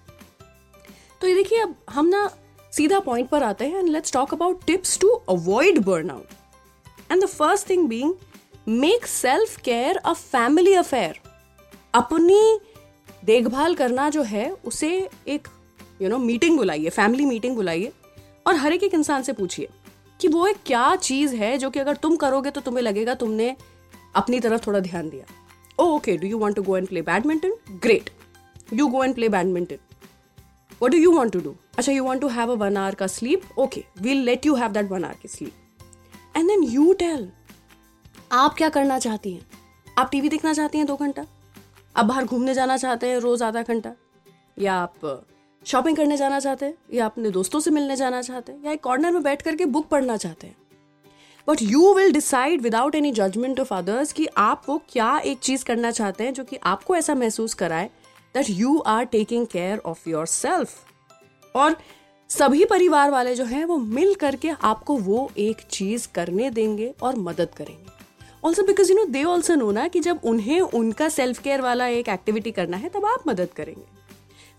तो 1.22 1.28
ये 1.28 1.36
देखिए, 1.36 1.60
अब 1.60 1.76
हम 1.90 2.08
ना 2.08 2.30
सीधा 2.74 3.00
पॉइंट 3.00 3.30
पर 3.30 3.44
आते 3.44 3.66
हैं 3.66 3.80
and 3.80 3.90
let's 3.90 4.14
talk 4.14 4.34
about 4.34 4.66
tips 4.66 5.00
to 5.00 5.10
avoid 5.30 5.84
burnout 5.86 7.12
and 7.12 7.22
the 7.24 7.26
first 7.28 7.70
thing 7.70 7.88
being 7.90 8.14
make 8.68 9.06
self 9.06 9.62
care 9.62 9.98
a 9.98 10.14
family 10.14 10.74
affair 10.74 11.20
अपनी 11.94 12.60
देखभाल 13.26 13.76
करना 13.76 14.10
जो 14.10 14.24
है, 14.24 14.50
उसे 14.52 15.10
एक 15.28 15.48
यू 16.02 16.10
नो 16.10 16.18
मीटिंग 16.18 16.58
बुलाइए 16.58 16.90
फैमिली 16.90 17.26
मीटिंग 17.26 17.56
बुलाइए 17.56 17.92
और 18.48 18.56
हर 18.56 18.74
एक 18.74 18.84
इंसान 18.94 19.24
से 19.24 19.34
पूछिए 19.34 19.68
कि 20.20 20.28
वो 20.28 20.46
एक 20.48 20.58
क्या 20.66 20.96
चीज़ 20.96 21.36
है 21.36 21.58
जो 21.58 21.70
कि 21.70 21.80
अगर 21.80 21.96
तुम 21.96 22.16
करोगे 22.16 22.52
तो 22.52 22.62
तुम्हें 22.62 22.84
लगेगा 22.84 23.14
तुमने 23.14 23.56
अपनी 24.16 24.40
तरफ़ 24.40 24.68
थोड़ा 24.68 24.80
ध्यान 24.80 25.10
दिया। 25.10 25.26
Okay 25.84 26.18
do 26.18 26.28
you 26.28 26.38
want 26.38 26.56
to 26.56 26.64
go 26.64 26.78
and 26.78 26.88
play 26.88 27.02
badminton 27.02 27.56
great 27.84 28.10
you 28.74 28.88
go 28.88 29.04
and 29.04 29.16
play 29.16 29.30
badminton 29.30 29.78
what 30.82 30.92
do 30.92 30.98
you 30.98 31.12
want 31.12 31.34
to 31.34 31.40
do 31.40 31.56
अच्छा 31.78 31.92
you 31.92 32.04
want 32.04 32.22
to 32.22 32.28
have 32.28 32.52
a 32.52 32.56
one 32.56 32.78
hour 32.78 32.96
का 32.96 33.08
sleep 33.08 33.60
okay 33.60 33.84
we'll 34.02 34.24
let 34.24 34.46
you 34.46 34.56
have 34.56 34.72
that 34.72 34.92
one 34.92 35.04
hour 35.04 35.16
की 35.22 35.28
sleep 35.28 36.38
and 36.38 36.48
then 36.48 36.64
you 36.64 36.94
tell 36.94 37.30
आप 38.32 38.54
क्या 38.54 38.70
करना 38.70 39.00
चाहती 39.00 39.34
हैं? 39.34 39.48
आप 39.98 40.10
TV 40.12 40.30
देखना 40.30 40.54
चाहती 40.54 40.78
हैं 40.78 40.88
दो 40.88 40.96
घंटा? 40.96 41.26
आप 41.96 42.06
बाहर 42.06 42.26
घूमने 42.26 42.54
जाना 42.54 42.78
चाहते 42.78 43.08
हैं 43.08 43.18
रोज 43.18 43.44
आधा 43.44 43.62
घंटा? 43.62 43.94
या 44.60 44.74
आप 44.74 45.26
शॉपिंग 45.66 45.98
करने 45.98 46.18
जाना 46.18 46.40
चाहते 46.40 46.66
हैं? 46.66 46.74
या 46.94 47.06
अपने 47.06 47.30
दोस्तों 47.30 47.60
से 47.60 47.72
मिलने 47.72 47.96
जाना 47.96 48.22
चाहते 48.22 48.52
हैं? 48.52 48.64
या 48.64 48.72
एक 48.72 48.84
कॉर्नर 48.84 49.12
में 49.12 49.24
बैठ 49.24 49.42
करके 49.42 49.66
बुक 49.66 49.88
पढ़ना 49.88 50.18
चाहते 50.18 50.48
हैं? 50.48 50.56
But 51.48 51.58
you 51.62 51.94
will 51.94 52.14
decide 52.14 52.62
without 52.62 52.96
any 52.96 53.12
judgement 53.12 53.60
of 53.60 53.74
others 53.74 54.14
कि 54.14 54.28
आप 54.38 54.64
वो 54.70 54.82
क्या 54.90 55.20
एक 55.20 55.40
चीज़ 55.40 55.66
करना 55.66 55.92
चाहते 55.92 56.24
हैं 56.24 56.34
जो 56.34 56.44
कि 56.44 56.58
आपको 56.64 56.96
ऐसा 56.96 57.16
महसूस 57.16 57.54
कराए 57.54 57.90
that 58.34 58.46
you 58.50 58.78
are 58.78 59.04
taking 59.04 59.48
care 59.48 59.78
of 59.78 60.10
yourself 60.26 60.86
और 61.56 61.78
सभी 62.30 62.66
परिवार 62.66 63.12
वाले 63.12 63.36
जो 63.36 63.46
हैं 63.46 63.66
वो 63.66 63.78
मिल 63.78 64.16
करके 64.16 64.50
आपको 64.50 64.98
वो 64.98 65.32
एक 65.38 65.58
चीज़ 65.62 66.08
करने 66.16 66.50
देंगे 66.50 66.94
और 67.02 67.16
मदद 67.16 67.50
करेंगे। 67.58 67.99
Also 68.44 68.64
because 68.64 68.92
you 68.92 68.98
know 68.98 69.06
they 69.06 69.24
also 69.24 69.56
know 69.56 69.72
ना 69.72 69.88
कि 69.88 70.00
जब 70.00 70.20
उन्हें 70.24 70.60
उनका 70.62 71.10
सेल्फ 71.10 71.42
केयर 71.42 71.62
वाला 71.62 71.88
एक 71.88 72.10
एक्टिविटी 72.10 72.52
करना 72.52 72.78
है, 72.78 72.90
तब 72.90 73.06
आप 73.06 73.24
मदद 73.28 73.50
करेंगे। 73.56 73.84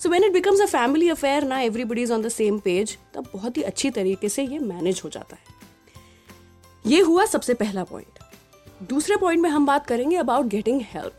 So 0.00 0.08
when 0.08 0.25
it 0.25 0.32
becomes 0.32 0.60
a 0.60 0.66
family 0.66 1.08
affair 1.08 1.44
ना 1.44 1.60
everybody 1.60 2.02
is 2.02 2.12
on 2.12 2.22
the 2.22 2.28
same 2.28 2.58
page 2.58 2.96
तब 3.14 3.26
बहुत 3.32 3.56
ही 3.56 3.62
अच्छी 3.62 3.90
तरीके 3.90 4.28
से 4.28 4.42
ये 4.42 4.58
मैनेज 4.58 5.00
हो 5.04 5.10
जाता 5.10 5.37
है। 5.37 5.58
ये 6.84 7.00
हुआ 7.00 7.25
सबसे 7.26 7.54
पहला 7.54 7.84
पॉइंट 7.84 8.18
दूसरे 8.88 9.16
पॉइंट 9.16 9.42
में 9.42 9.50
हम 9.50 9.66
बात 9.66 9.87
करेंगे 9.87 10.16
अबाउट 10.16 10.46
गेटिंग 10.46 10.80
हेल्प 10.84 11.12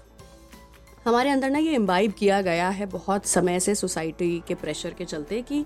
हमारे 1.06 1.30
अंदर 1.30 1.50
ना 1.50 1.60
ये 1.60 1.74
इम्बाइब 1.76 2.12
किया 2.12 2.42
गया 2.42 2.70
है 2.70 2.86
बहुत 2.86 3.26
समय 3.26 3.60
से 3.60 3.76
सोसाइटी 3.76 4.42
के 4.48 4.56
प्रेशर 4.56 4.94
के 4.94 5.06
चलते 5.06 5.42
कि 5.42 5.66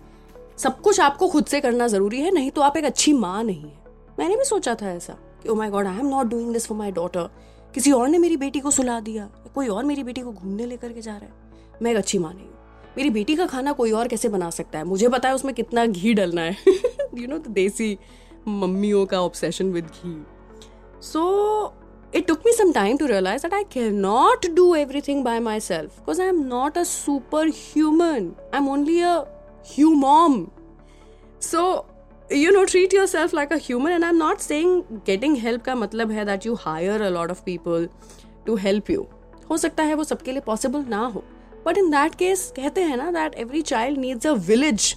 सब 0.58 0.82
कुछ 0.82 1.00
आपको 1.00 1.28
खुद 1.28 1.46
से 1.46 1.62
करना 1.62 1.88
ज़रूरी 1.88 2.22
है, 2.22 2.32
नहीं 2.32 2.52
तो 2.52 2.62
आप 2.62 2.78
एक 2.78 2.86
अच्छी 2.86 3.14
माँ 3.14 3.44
नहीं 3.44 3.62
है। 3.62 3.84
मैंने 4.20 4.36
भी 4.36 4.44
सोचा 4.46 4.76
था 4.76 4.92
ऐसा। 4.92 5.18
कि 5.46 5.52
ओ 5.52 5.56
my 5.56 5.70
god 5.70 5.88
I 5.88 6.00
am 6.00 6.06
not 6.06 6.26
doing 6.26 6.54
this 6.54 6.68
for 6.68 6.78
my 6.78 6.92
daughter 6.92 7.30
किसी 7.74 7.92
और 7.92 8.08
ने 8.08 8.18
मेरी 8.18 8.38
बेटी 8.38 8.60
को 8.60 8.72
सुला 8.72 9.00
दिया। 9.00 9.30
कोई 9.56 9.68
और 9.68 9.86
मेरी 9.86 10.04
बेटी 10.04 10.22
को 10.22 10.32
घूमने 10.32 10.66
लेकर 10.66 10.94
के 10.94 11.02
जा 11.02 11.18
रहा 11.18 11.26
है। 11.26 11.34
मैं 11.82 11.92
एक 11.92 11.98
अच्छी 11.98 12.18
माँ 12.18 12.34
नहीं 12.34 12.48
मेरी 12.98 13.10
बेटी 13.10 13.36
का 13.36 13.46
खाना 13.46 13.72
कोई 13.72 13.92
और 13.92 14.08
कैसे 14.08 14.30
बना 14.30 14.50
सकता 14.50 14.80
है? 14.80 14.86
मुझे 14.86 15.10
पता 15.10 15.30
है 15.30 15.36
उसमें 15.36 15.54
कितना 15.56 15.86
घी 15.86 16.14
डलना 16.14 16.42
है। 16.42 16.58
यू 17.18 17.28
नो 17.28 17.38
देसी 17.38 17.98
मम्मियों 18.48 19.06
का 19.06 19.22
obsession 19.22 19.72
with 19.72 19.86
ghee. 19.86 20.26
So 21.02 21.74
it 22.16 22.22
took 22.22 22.40
me 22.40 22.52
some 22.60 22.70
time 22.74 22.98
to 23.00 23.08
realize 23.12 23.44
that 23.44 23.54
I 23.54 23.64
cannot 23.76 24.46
do 24.58 24.66
everything 24.76 25.24
by 25.24 25.40
myself 25.48 25.96
because 25.96 26.20
I 26.20 26.28
am 26.34 26.38
not 26.52 26.78
a 26.78 26.84
superhuman. 26.92 28.30
I'm 28.54 28.70
only 28.76 29.00
a 29.02 29.16
human. 29.72 30.38
So, 31.44 31.64
you 32.32 32.52
know, 32.52 32.66
treat 32.66 32.94
yourself 32.94 33.34
like 33.34 33.52
a 33.52 33.58
human. 33.58 33.92
And 33.92 34.04
I'm 34.04 34.18
not 34.18 34.42
saying 34.42 34.84
getting 35.06 35.36
help 35.36 35.64
का 35.64 35.76
मतलब 35.76 36.12
है 36.12 36.26
that 36.26 36.46
you 36.46 36.54
hire 36.56 37.02
a 37.02 37.10
lot 37.10 37.32
of 37.32 37.42
people 37.44 37.88
to 38.46 38.56
help 38.56 38.90
you 38.90 39.06
हो 39.50 39.58
सकता 39.58 39.84
है 39.84 39.94
वो 39.94 40.04
सबके 40.04 40.32
लिए 40.32 40.42
possible 40.42 40.86
ना 40.90 41.06
हो. 41.06 41.24
बट 41.66 41.78
इन 41.78 41.90
दैट 41.90 42.16
केस 42.16 42.52
कहते 42.56 42.82
हैं 42.82 42.98
ना 42.98 43.12
that 43.12 43.36
every 43.36 43.62
child 43.62 44.00
needs 44.00 44.28
a 44.28 44.32
village 44.48 44.96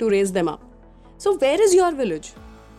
to 0.00 0.08
raise 0.08 0.30
them 0.30 0.48
up 0.48 0.70
so 1.20 1.32
where 1.32 1.60
is 1.60 1.76
your 1.76 1.94
village 1.94 2.32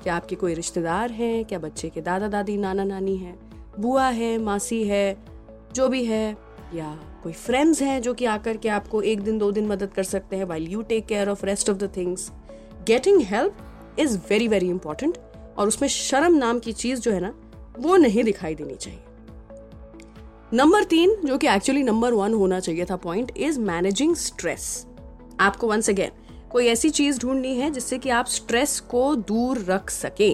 क्या 0.03 0.15
आपके 0.15 0.35
कोई 0.35 0.53
रिश्तेदार 0.53 1.11
हैं? 1.11 1.45
क्या 1.45 1.59
बच्चे 1.59 1.89
के 1.89 2.01
दादा 2.01 2.27
दादी 2.27 2.57
नाना 2.57 2.83
नानी 2.83 3.15
हैं? 3.17 3.37
बुआ 3.79 4.07
है 4.09 4.37
मासी 4.37 4.83
है 4.83 5.17
जो 5.75 5.87
भी 5.87 6.03
है 6.05 6.37
या 6.73 6.95
कोई 7.23 7.33
फ्रेंड्स 7.33 7.81
हैं 7.81 8.01
जो 8.01 8.13
कि 8.13 8.25
आकर 8.25 8.57
के 8.57 8.69
आपको 8.69 9.01
एक 9.01 9.21
दिन 9.21 9.37
दो 9.37 9.51
दिन 9.51 9.67
मदद 9.67 9.93
कर 9.93 10.03
सकते 10.03 10.35
हैं 10.35 10.45
while 10.45 10.67
you 10.67 10.81
take 10.81 11.05
care 11.05 11.29
of 11.29 11.45
rest 11.45 11.69
of 11.69 11.77
the 11.77 11.91
things 11.97 12.31
getting 12.87 13.21
help 13.21 13.57
is 13.99 14.17
very 14.29 14.47
very 14.47 14.69
important 14.69 15.17
और 15.57 15.67
उसमें 15.67 15.87
शर्म 15.89 16.35
नाम 16.35 16.59
की 16.59 16.73
चीज़ 16.73 16.99
जो 17.01 17.11
है 17.11 17.19
ना, 17.19 17.33
वो 17.79 17.95
नहीं 17.97 18.23
दिखाई 18.23 18.55
देनी 18.55 18.75
चाहिए। 18.75 18.99
नंबर 20.53 20.83
तीन, 20.83 21.15
जो 21.25 21.37
कि 21.37 21.47
एक्चुअली 21.47 21.83
नंबर 21.83 22.13
वन 22.13 22.33
होना 22.33 22.59
चाहिए 22.59 22.85
था 22.85 22.95
पॉइंट 22.95 23.31
इज़ 23.37 23.59
मैनेजिंग 23.59 24.15
स्ट्रेस 24.15 24.85
आपको 25.39 25.67
वंस 25.67 25.89
अगेन 25.89 26.11
कोई 26.51 26.67
ऐसी 26.67 26.89
चीज़ 26.89 27.19
ढूंढनी 27.19 27.55
है 27.55 27.69
जिससे 27.71 27.97
कि 27.97 28.09
आप 28.09 28.25
स्ट्रेस 28.27 28.79
को 28.79 29.15
दूर 29.15 29.59
रख 29.69 29.89
सके। 29.89 30.31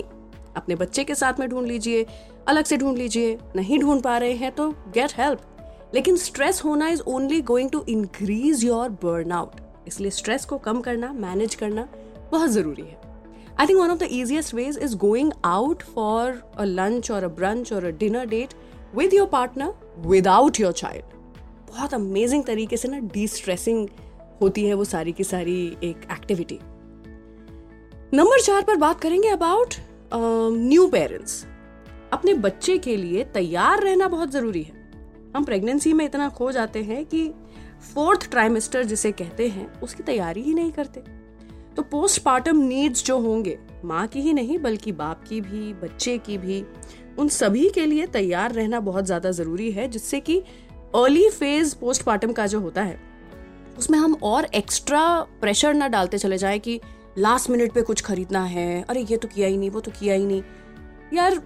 अपने 0.57 0.75
बच्चे 0.75 1.03
के 1.03 1.15
साथ 1.15 1.39
में 1.39 1.47
ढूंढ 1.49 1.67
लीजिए, 1.67 2.05
अलग 2.47 2.65
से 2.65 2.77
ढूंढ 2.77 2.97
लीजिए, 2.97 3.37
नहीं 3.55 3.79
ढूंढ 3.79 4.01
पा 4.01 4.17
रहे 4.17 4.33
हैं 4.33 4.51
तो 4.51 4.69
गेट 4.93 5.13
हेल्प 5.17 5.91
लेकिन 5.93 6.17
स्ट्रेस 6.17 6.63
होना 6.63 6.87
is 6.87 7.01
only 7.07 7.41
going 7.41 7.69
to 7.69 7.83
increase 7.89 8.63
your 8.65 8.89
burn 9.03 9.31
out 9.31 9.87
इसलिए 9.87 10.11
स्ट्रेस 10.11 10.45
को 10.45 10.57
कम 10.57 10.81
करना 10.81 11.11
मैनेज 11.13 11.55
करना 11.55 11.87
बहुत 12.31 12.49
ज़रूरी 12.49 12.81
है। 12.81 13.00
I 13.61 13.67
think 13.67 13.79
one 13.79 13.89
of 13.89 13.97
the 13.99 14.03
easiest 14.03 14.53
ways 14.53 14.77
is 14.77 14.95
going 14.97 15.31
out 15.45 15.83
for 15.85 16.41
a 16.57 16.63
lunch 16.63 17.09
और 17.11 17.23
अ 17.23 17.27
ब्रंच 17.27 17.73
और 17.73 17.85
a 17.85 17.89
dinner 17.97 18.25
date 18.25 18.53
with 18.95 19.13
your 19.13 19.27
partner 19.27 19.73
without 20.07 20.59
your 20.59 20.71
child 20.71 21.13
बहुत 21.67 21.93
अमेजिंग 21.93 22.43
तरीके 22.43 22.77
से 22.77 22.87
ना 22.87 22.99
डी 23.13 23.27
स्ट्रेसिंग 23.27 23.87
होती 24.41 24.65
है 24.65 24.73
वो 24.73 24.83
सारी 24.85 25.11
की 25.11 25.23
सारी 25.23 25.77
एक 25.83 26.07
एक्टिविटी 26.11 26.59
नंबर 28.13 28.41
चार 28.41 28.61
पर 28.61 28.75
बात 28.75 29.01
करेंगे 29.01 29.29
अबाउट 29.29 29.75
न्यू 30.13 30.87
पेरेंट्स 30.87 31.45
अपने 32.13 32.33
बच्चे 32.33 32.77
के 32.77 32.97
लिए 32.97 33.23
तैयार 33.23 33.83
रहना 33.83 34.07
बहुत 34.07 34.31
ज़रूरी 34.31 34.63
है। 34.63 34.73
हम 35.35 35.43
प्रेगनेंसी 35.43 35.93
में 35.93 36.05
इतना 36.05 36.29
खो 36.29 36.51
जाते 36.51 36.83
हैं 36.83 37.05
कि 37.05 37.27
फोर्थ 37.93 38.29
ट्राइमेस्टर 38.31 38.83
जिसे 38.83 39.11
कहते 39.11 39.47
हैं, 39.47 39.81
उसकी 39.81 40.03
तैयारी 40.03 40.41
ही 40.41 40.53
नहीं 40.53 40.71
करते। 40.71 41.20
तो 41.75 41.81
पोस्टमार्टम 41.81 42.57
नीड्स 42.57 43.05
जो 43.05 43.17
होंगे, 43.19 43.57
माँ 43.85 44.07
की 44.07 44.21
ही 44.21 44.33
नहीं, 44.33 44.57
बल्कि 44.59 44.91
बाप 44.91 45.23
की 45.29 45.41
भी, 45.41 45.73
बच्चे 45.73 46.17
की 46.17 46.37
भी, 46.37 46.63
उन 47.19 47.27
सभी 47.29 47.69
के 47.69 47.85
लिए 47.85 48.07
तैयार 48.07 48.51
रहना 48.51 48.79
बहुत 48.79 49.05
ज़्यादा 49.05 49.31
ज़रूरी 49.31 49.71
है, 49.71 49.87
जिससे 49.87 50.19
कि 50.19 50.37
अर्ली 50.95 51.29
फ़ेज़ 51.29 51.75
पोस्टमार्टम 51.75 52.31
का 52.31 52.47
जो 52.47 52.59
होता 52.59 52.83
है, 52.83 52.99
उसमें 53.77 53.97
हम 53.99 54.15
और 54.23 54.47
एक्स्ट्रा 54.55 55.05
प्रेशर 55.41 55.73
ना 55.73 55.87
डालते 55.87 56.17
चले 56.17 56.37
जाए 56.37 56.59
कि 56.59 56.79
लास्ट 57.17 57.49
मिनट 57.49 57.71
पे 57.73 57.81
कुछ 57.81 58.01
खरीदना 58.01 58.43
है, 58.45 58.81
अरे 58.81 59.01
ये 59.01 59.17
तो 59.17 59.27
किया 59.27 59.47
ही 59.47 59.57
नहीं, 59.57 59.69
वो 59.69 59.79
तो 59.79 59.91
किया 59.91 60.15
ही 60.15 60.25
नहीं। 60.25 60.43
यार, 61.13 61.41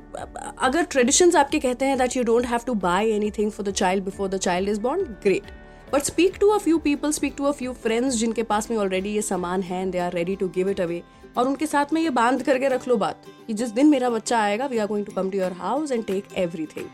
अगर 0.59 0.83
ट्रेडिशंस 0.83 1.35
आपके 1.35 1.59
कहते 1.59 1.85
हैं 1.85 1.97
that 1.97 2.15
you 2.17 2.23
don't 2.23 2.45
have 2.45 2.59
to 2.65 2.73
buy 2.81 3.09
anything 3.11 3.51
for 3.51 3.65
the 3.65 3.71
child 3.73 4.03
before 4.05 4.29
the 4.29 4.37
child 4.37 4.69
is 4.69 4.79
born 4.81 5.01
great 5.23 5.51
but 5.93 6.03
speak 6.03 6.37
to 6.39 6.47
a 6.49 6.57
few 6.57 6.77
people 6.77 7.11
speak 7.11 7.33
to 7.37 7.43
a 7.43 7.51
few 7.51 7.73
friends 7.73 8.15
जिनके 8.15 8.43
पास 8.43 8.69
में 8.71 8.77
ऑलरेडी 8.77 9.09
ये 9.09 9.21
सामान 9.21 9.61
है 9.61 9.81
and 9.81 9.91
they 9.91 9.97
are 9.97 10.13
ready 10.13 10.35
to 10.35 10.47
give 10.55 10.69
it 10.69 10.81
away 10.81 11.01
और 11.37 11.47
उनके 11.47 11.65
साथ 11.67 11.93
में 11.93 12.01
ये 12.01 12.09
बाँध 12.09 12.43
करके 12.43 12.67
रख 12.67 12.87
लो 12.87 12.95
बात 12.97 13.25
कि 13.47 13.53
जिस 13.53 13.69
दिन 13.69 13.89
मेरा 13.89 14.09
बच्चा 14.09 14.39
आएगा 14.39 14.65
we 14.65 14.77
are 14.77 14.87
going 14.87 15.05
to 15.05 15.11
come 15.11 15.29
to 15.29 15.37
your 15.37 15.51
house 15.51 15.91
and 15.91 16.05
take 16.05 16.33
everything 16.65 16.87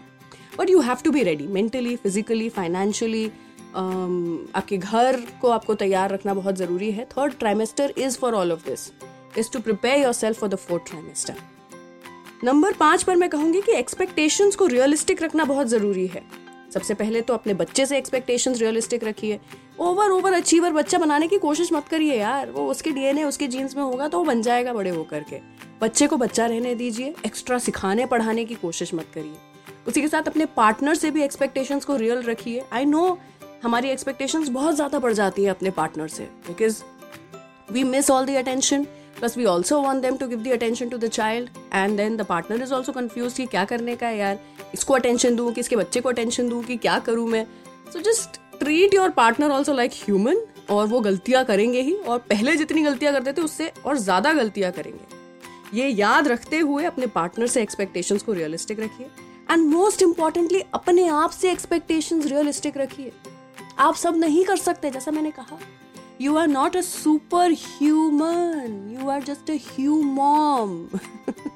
but 0.58 0.70
you 0.70 0.80
have 0.82 0.98
to 1.04 1.12
be 1.12 1.24
ready 1.24 1.48
mentally 1.48 1.96
physically 1.96 2.50
financially 2.50 3.26
आपके 3.76 4.78
घर 4.78 5.22
को 5.42 5.50
आपको 5.50 5.76
तैयार 5.76 6.12
रखना 6.12 6.34
बहुत 6.34 6.56
ज़रूरी 6.56 6.92
है. 6.92 7.06
Third 7.12 7.34
trimester 7.40 7.94
is 7.98 8.18
for 8.18 8.34
all 8.34 8.52
of 8.52 8.66
this 8.66 8.92
is 9.38 9.52
to 9.54 9.60
prepare 9.60 10.02
yourself 10.14 10.40
for 10.40 10.50
the 10.50 10.56
fourth 10.56 10.90
trimester 10.90 11.36
number 12.44 12.74
पाँच 12.74 13.04
पर 13.04 13.16
मैं 13.16 13.30
कहूँगी 13.30 13.62
कि 13.62 13.72
एक्सपेक्टेशंस 13.72 14.56
को 14.56 14.66
रियलिस्टिक 14.68 15.22
रखना 15.24 15.44
बहुत 15.46 15.68
ज़रूरी 15.68 16.06
है. 16.08 16.24
सबसे 16.74 16.94
पहले 16.94 17.22
तो 17.22 17.34
अपने 17.34 17.54
बच्चे 17.56 17.86
से 17.86 17.98
एक्सपेक्टेशंस 17.98 18.60
रियलिस्टिक 18.62 19.04
रखिए। 19.04 19.40
ओवर 19.80 20.12
ओवर 20.12 20.34
अचीवर 20.34 20.72
बच्चा 20.74 20.98
बनाने 20.98 21.28
की 21.28 21.38
कोशिश 21.40 21.72
मत 21.74 21.88
करिए 21.88 22.16
यार। 22.16 22.50
वो 22.52 22.68
उसके 22.72 22.92
डीएनए 22.92 23.24
उसके 23.24 23.48
जीन्स 23.48 23.76
में 23.78 23.84
होगा 23.84 24.08
तो 24.08 24.18
वो 24.18 24.24
बन 24.24 24.42
जाएगा 24.42 24.74
बड़े 24.74 24.90
होकर 24.90 25.24
के 25.24 25.40
बच्चे 25.82 26.08
को 26.08 26.18
बच्चा 26.18 26.46
रहने 26.46 26.76
दीजिए 26.76 27.14
एक्स्ट्रा 27.26 27.58
सिखाने, 27.60 28.06
पढ़ाने 28.06 28.46
की 28.46 28.56
कोशिश 28.56 28.94
मत 28.94 29.08
करिए। 29.14 29.36
उसी 29.88 30.02
के 30.02 30.08
साथ 30.08 30.28
अपने 30.28 30.46
पार्टनर 30.56 30.96
से 30.96 31.12
भी 31.12 31.24
एक्सपेक्टेशंस 31.24 31.86
को 31.86 31.96
रियल 31.98 32.22
रखिए। 32.24 32.64
आई 32.74 32.86
नो 32.86 33.18
हमारी 33.64 33.90
एक्सपेक्टेशंस 33.90 34.50
बहुत 34.50 34.76
ज़्यादा 34.76 35.00
बढ़ 35.00 35.14
जाती 35.14 35.44
है 35.44 35.50
अपने 35.50 35.70
पार्टनर 35.72 36.08
से 36.10 36.24
because 36.48 36.82
we 37.72 37.84
miss 37.86 38.10
all 38.12 38.26
the 38.26 38.36
attention 38.38 38.84
plus 39.18 39.38
we 39.38 39.46
also 39.46 39.82
want 39.82 40.02
them 40.02 40.18
to 40.18 40.28
give 40.28 40.44
the 40.44 40.52
attention 40.54 40.90
to 40.90 40.98
the 40.98 41.08
child 41.10 41.50
and 41.74 41.98
then 41.98 42.18
the 42.18 42.26
partner 42.26 42.62
is 42.64 42.74
also 42.74 42.92
confuse 42.92 43.36
कि 43.36 43.46
क्या 43.46 43.66
करने 43.66 43.96
का 43.96 44.08
है 44.08 44.18
यार। 44.18 44.40
इसको 44.74 44.94
अटेंशन 44.94 45.36
दूँ 45.36 45.52
कि, 45.54 45.62
इसके 45.62 45.76
बच्चे 45.76 46.02
को 46.02 46.10
अटेंशन 46.10 46.50
दूँ 46.50 46.64
कि 46.64 46.78
क्या 46.78 47.00
करूँ 47.00 47.28
मैं 47.30 47.46
so 47.94 48.00
just 48.00 48.40
treat 48.60 48.94
your 48.94 49.10
partner 49.10 49.50
also 49.50 49.74
like 49.74 49.92
human 49.94 50.42
और 50.70 50.88
वो 50.88 51.00
गलतियाँ 51.00 51.46
करेंगे 51.46 51.82
ही 51.82 51.94
और 51.94 52.20
पहले 52.20 52.56
जितनी 52.56 52.82
गलतियाँ 52.82 53.14
करते 53.14 53.34
थे 53.34 53.42
उससे 53.42 53.72
और 53.86 53.98
ज़्यादा 53.98 54.34
गलतियाँ 54.34 54.72
करेंगे 54.72 55.80
ये 55.80 55.88
याद 55.88 56.28
रखते 56.28 56.60
हुए 56.60 56.86
अपने 56.86 57.08
पार्टनर 57.08 57.48
से 57.48 57.62
एक्सपेक्टेशंस 57.62 58.24
को 58.24 58.34
रियलिस्टिक 58.34 58.80
रखिए 58.80 59.08
एंड 59.52 59.66
मोस्ट 59.66 60.02
इंपॉर्टेंटली 60.02 60.64
अपने 60.74 61.08
आप 61.08 61.32
से 61.32 61.52
एक्सपेक्टेशंस 61.52 62.26
रियलिस्टिक 62.26 62.78
रखिए 62.78 63.12
आप 63.80 63.96
सब 63.96 64.16
नहीं 64.16 64.46
कर 64.46 64.58
सकते, 64.58 64.90
जैसा 64.92 65.12
मैंने 65.12 65.32
कहा 65.32 65.60
You 66.20 66.38
are 66.38 66.48
not 66.48 66.76
a 66.76 66.84
superhuman. 66.84 68.74
You 68.92 69.10
are 69.10 69.22
just 69.22 69.50
a 69.50 69.56
human. 69.58 70.90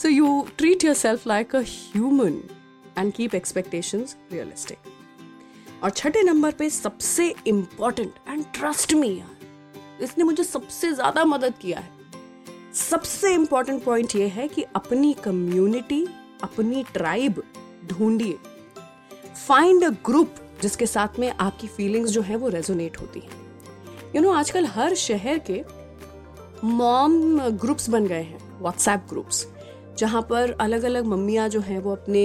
so 0.00 0.08
you 0.08 0.28
treat 0.56 0.82
yourself 0.82 1.24
like 1.26 1.52
a 1.52 1.62
human 1.62 2.36
and 2.96 3.14
keep 3.14 3.34
expectations 3.34 4.14
realistic. 4.30 4.78
और 5.82 5.90
छठे 5.90 6.22
नंबर 6.22 6.52
पे 6.52 6.68
सबसे 6.70 7.34
इंपॉर्टेंट 7.46 8.14
एंड 8.28 8.44
ट्रस्ट 8.54 8.94
मी 8.94 9.08
यार, 9.08 9.36
इसने 10.02 10.24
मुझे 10.24 10.44
सबसे 10.44 10.92
ज़्यादा 10.92 11.24
मदद 11.24 11.54
किया 11.60 11.78
है। 11.78 11.98
सबसे 12.74 13.32
इंपॉर्टेंट 13.34 13.82
पॉइंट 13.84 14.14
ये 14.16 14.26
है 14.28 14.48
कि 14.48 14.62
अपनी 14.76 15.12
कम्युनिटी 15.24 16.04
अपनी 16.42 16.82
ट्राइब 16.92 17.42
ढूंढिए। 17.88 18.38
फाइंड 19.46 19.84
अ 19.84 19.90
ग्रुप 20.06 20.34
जिसके 20.62 20.86
साथ 20.86 21.18
में 21.18 21.30
आपकी 21.30 21.66
फीलिंग्स 21.68 22.10
जो 22.10 22.22
है 22.22 22.36
वो 22.36 22.48
रेजोनेट 22.48 23.00
होती 23.00 23.20
हैं। 23.20 24.12
यू 24.16 24.22
नो 24.22 24.32
आजकल 24.32 24.66
हर 24.66 24.94
शहर 25.04 25.38
के 25.50 25.62
मॉम 26.66 27.40
ग्रुप्स 27.60 27.88
बन 27.90 28.06
गए 28.06 28.22
हैं 28.22 28.40
व्हाट्सएप 28.60 29.06
ग्रुप्स 29.10 29.46
जहाँ 30.00 30.22
पर 30.22 30.56
अलग 30.60 30.82
अलग 30.84 31.04
मम्मियाँ 31.06 31.48
जो 31.48 31.60
हैं 31.60 31.78
वो 31.78 31.92
अपने 31.92 32.22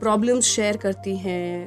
प्रॉब्लम्स 0.00 0.44
शेयर 0.46 0.76
करती 0.76 1.16
हैं 1.16 1.66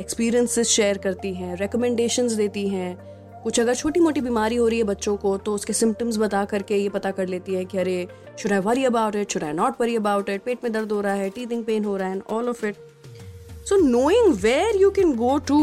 एक्सपीरियंसेस 0.00 0.66
um, 0.66 0.72
शेयर 0.72 0.98
करती 0.98 1.32
हैं 1.34 1.56
रिकमेंडेशंस 1.56 2.32
देती 2.32 2.68
हैं। 2.68 2.96
कुछ 3.42 3.60
अगर 3.60 3.74
छोटी 3.74 4.00
मोटी 4.00 4.20
बीमारी 4.20 4.56
हो 4.56 4.66
रही 4.68 4.78
है 4.78 4.84
बच्चों 4.84 5.16
को 5.16 5.36
तो 5.36 5.52
उसके 5.54 5.72
सिम्टम्स 5.72 6.16
बता 6.16 6.44
करके 6.44 6.76
ये 6.76 6.88
पता 6.88 7.10
कर 7.10 7.28
लेती 7.28 7.54
है 7.54 7.64
कि 7.64 7.78
अरे 7.78 8.06
should 8.38 8.52
I 8.52 8.58
worry 8.60 8.84
about 8.84 9.16
it 9.16 9.32
should 9.32 9.44
I 9.44 9.52
not 9.52 9.80
worry 9.80 9.96
about 9.96 10.28
it 10.28 10.42
पेट 10.42 10.64
में 10.64 10.72
दर्द 10.72 10.92
हो 10.92 11.00
रहा 11.00 11.12
है 11.14 11.30
टीथिंग 11.30 11.64
पेन 11.64 11.84
हो 11.84 11.96
रहा 11.96 12.08
है 12.08 12.20
all 12.30 12.48
of 12.48 12.64
it 12.66 12.76
so 13.68 13.76
knowing 13.86 14.34
where 14.42 14.76
you 14.76 14.90
can 14.90 15.14
go 15.16 15.36
to 15.48 15.60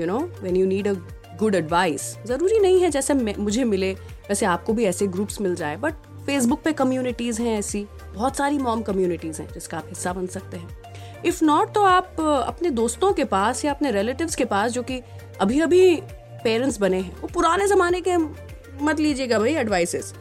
you 0.00 0.06
know 0.06 0.18
when 0.42 0.56
you 0.56 0.66
need 0.66 0.88
a 0.88 0.92
good 1.40 1.54
advice 1.54 2.14
ज़रूरी 2.26 2.58
नहीं 2.58 2.80
है 2.80 2.90
जैसे 2.90 3.14
मुझे 3.14 3.64
मिले 3.64 3.92
वैसे 4.28 4.46
आपको 4.46 4.72
भी 4.72 4.84
ऐसे 4.84 5.06
ग्रुप्स 5.08 5.40
मिल 5.40 5.54
जाए 5.54 5.76
बट 5.76 6.08
फेसबुक 6.26 6.62
पे 6.62 6.72
कम्युनिटीज़ 6.72 7.42
हैं 7.42 7.58
ऐसी। 7.58 7.86
बहुत 8.14 8.36
सारी 8.36 8.58
मॉम 8.58 8.82
कम्युनिटीज़ 8.82 9.40
हैं 9.42 9.48
जिसका 9.52 9.78
आप 9.78 9.86
हिस्सा 9.88 10.12
बन 10.12 10.26
सकते 10.26 10.56
हैं। 10.56 11.22
इफ़ 11.26 11.44
नॉट 11.44 11.74
तो 11.74 11.82
आप 11.82 12.20
अपने 12.20 12.70
दोस्तों 12.70 13.12
के 13.12 13.24
पास 13.24 13.64
या 13.64 13.72
अपने 13.72 13.90
रिलेटिव्स 13.92 14.34
के 14.34 14.44
पास 14.44 14.72
जो 14.72 14.82
कि 14.82 15.00
अभी 15.40 15.60
अभी 15.60 15.96
पेरेंट्स 16.44 16.78
बने 16.80 17.00
हैं, 17.00 17.20
वो 17.20 17.28
पुराने 17.28 17.66
ज़माने 17.66 18.00
के 18.00 18.16
मत 18.84 19.00
लीजिएगा 19.00 19.38
भाई 19.38 19.54
एडवाइसेस 19.54 20.12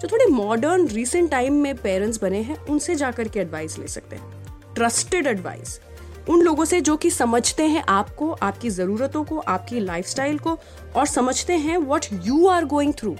जो 0.00 0.08
थोड़े 0.08 0.26
मॉडर्न 0.26 0.86
रिसेंट 0.88 1.30
टाइम 1.30 1.54
में 1.54 1.74
पेरेंट्स 1.76 2.22
बने 2.22 2.40
हैं, 2.40 2.56
उनसे 2.66 2.94
जाकर 2.94 3.28
के 3.28 3.40
एडवाइस 3.40 3.78
ले 3.78 3.88
सकते 3.88 4.16
हैं। 4.16 4.74
ट्रस्टेड 4.74 5.26
एडवाइस 5.26 5.80
उन 6.28 6.42
लोगों 6.42 6.64
से 6.64 6.80
जो 6.80 6.96
कि 6.96 7.10
समझते 7.10 7.66
हैं 7.66 7.82
आपको, 7.88 8.30
आपकी 8.32 8.70
ज़रूरतों 8.70 9.24
को, 9.24 9.38
आपकी 9.38 9.80
लाइफस्टाइल 9.80 10.38
को, 10.38 10.58
और 10.96 11.06
समझते 11.06 11.52
हैं 11.52 11.76
what 11.78 12.06
you 12.24 12.46
are 12.48 12.64
going 12.64 12.92
through 12.94 13.16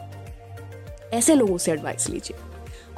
ऐसे 1.13 1.35
लोगों 1.35 1.59
से 1.59 1.73
एडवाइस 1.73 2.09
लीजिए। 2.09 2.37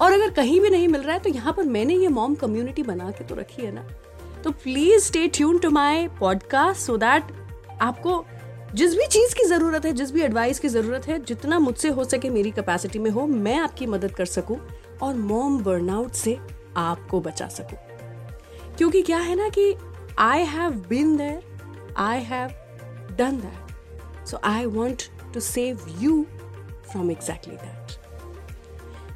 और 0.00 0.12
अगर 0.12 0.30
कहीं 0.30 0.61
भी 0.61 0.71
नहीं 0.71 0.88
मिल 0.88 1.02
रहा 1.02 1.14
है 1.14 1.21
तो 1.21 1.30
यहाँ 1.30 1.52
पर 1.52 1.64
मैंने 1.64 1.95
ये 1.95 2.09
मॉम 2.09 2.35
कम्युनिटी 2.35 2.83
बना 2.83 3.11
के 3.11 3.25
तो 3.25 3.35
रखी 3.35 3.62
है 3.62 3.73
ना। 3.73 3.85
तो 4.45 4.50
please 4.50 5.04
stay 5.04 5.26
tune 5.28 5.59
to 5.59 5.71
my 5.71 6.07
podcast 6.21 6.80
so 6.80 6.97
that 6.97 7.33
आपको 7.80 8.25
जिस 8.75 8.95
भी 8.95 9.07
चीज़ 9.07 9.35
की 9.35 9.45
ज़रूरत 9.45 9.85
है, 9.85 9.92
जिस 9.92 10.11
भी 10.12 10.21
एडवाइस 10.23 10.59
की 10.59 10.69
ज़रूरत 10.69 11.07
है, 11.09 11.19
जितना 11.25 11.59
मुझसे 11.59 11.88
हो 11.88 12.04
सके 12.04 12.30
मेरी 12.30 12.50
कैपेसिटी 12.50 12.99
में 12.99 13.11
हो, 13.11 13.26
मैं 13.26 13.57
आपकी 13.59 13.87
मदद 13.87 14.12
कर 14.12 14.26
सकूँ 14.26 14.59
और 15.02 15.14
मॉम 15.14 15.59
बर्नआउट 15.64 16.12
से 16.12 16.38
आपको 16.76 17.21
बचा 17.21 17.49
सकूँ। 17.49 17.78
क्योंकि 18.78 19.02
क्या 19.02 19.19
है 19.19 19.35
ना 19.37 19.49
कि 19.49 19.75
I 20.19 20.45
have 20.45 20.71
been 20.88 21.16
there 21.16 21.95
I 21.99 22.21
have 22.23 22.50
done 23.19 23.40
that 23.40 24.26
so 24.26 24.40
I 24.45 24.64
want 24.66 25.02
to 25.35 25.40
save 25.40 25.87
you 26.00 26.25
from 26.90 27.11
exactly 27.11 27.54
that 27.54 27.80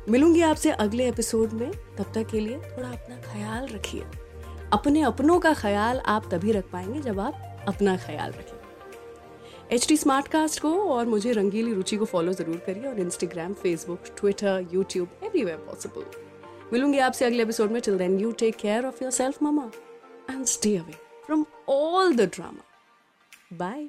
मिलूँगी 0.08 0.40
आपसे 0.40 0.70
अगले 0.70 1.06
एपिसोड 1.08 1.52
में। 1.52 1.70
तब 1.96 2.12
तक 2.14 2.26
के 2.30 2.40
लिए 2.40 2.58
थोड़ा 2.58 2.88
अपना 2.88 3.16
ख्याल 3.22 3.66
रखिए। 3.66 4.02
अपने 4.72 5.02
अपनों 5.02 5.38
का 5.40 5.52
ख्याल 5.54 6.00
आप 6.06 6.28
तभी 6.30 6.52
रख 6.52 6.70
पाएँगे 6.70 7.00
जब 7.00 7.20
आप 7.20 7.64
अपना 7.68 7.96
ख्याल 7.96 8.32
रखें। 8.32 9.74
एच 9.74 9.86
टी 9.88 9.96
स्मार्ट 9.96 10.28
कास्ट 10.28 10.60
को 10.60 10.72
और 10.88 11.06
मुझे 11.06 11.32
रंगीली 11.32 11.72
रुचि 11.74 11.96
को 11.96 12.04
फॉलो 12.04 12.32
ज़रूर 12.32 12.56
करिए 12.56 12.86
और 12.86 13.00
Instagram 13.00 13.52
Facebook 13.54 14.04
Twitter 14.18 14.68
YouTube 14.72 15.08
everywhere 15.24 15.58
possible 15.58 16.04
मिलूँगी 16.72 16.98
आपसे 16.98 17.24
अगले 17.24 17.42
एपिसोड 17.42 17.70
में। 17.70 17.80
Till 17.82 17.98
then 17.98 18.18
you 18.20 18.32
take 18.32 18.56
care 18.56 18.86
of 18.86 19.02
yourself 19.12 19.42
mama 19.42 19.70
and 20.30 20.44
stay 20.46 20.76
away 20.76 20.98
from 21.26 21.44
all 21.68 22.14
the 22.16 22.30
drama 22.34 23.56
bye 23.56 23.88